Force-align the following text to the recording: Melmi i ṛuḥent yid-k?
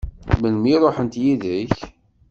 Melmi 0.41 0.69
i 0.73 0.77
ṛuḥent 0.83 1.15
yid-k? 1.23 1.77